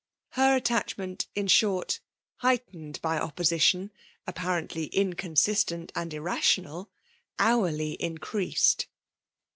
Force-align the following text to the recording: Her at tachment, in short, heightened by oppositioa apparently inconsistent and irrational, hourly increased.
Her 0.29 0.55
at 0.57 0.65
tachment, 0.65 1.27
in 1.35 1.45
short, 1.45 1.99
heightened 2.37 2.99
by 3.03 3.19
oppositioa 3.19 3.91
apparently 4.25 4.87
inconsistent 4.87 5.91
and 5.93 6.11
irrational, 6.11 6.89
hourly 7.37 7.91
increased. 8.01 8.87